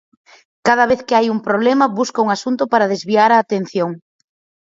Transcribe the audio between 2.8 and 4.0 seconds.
desviar a atención.